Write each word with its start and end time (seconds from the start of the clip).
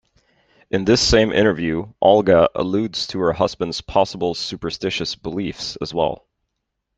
In 0.71 0.85
this 0.85 0.99
same 0.99 1.31
interview, 1.31 1.93
Olga 2.01 2.49
alludes 2.55 3.05
to 3.05 3.19
her 3.19 3.33
husband's 3.33 3.81
possible 3.81 4.33
superstitious 4.33 5.13
beliefs 5.13 5.75
as 5.75 5.93
well. 5.93 6.27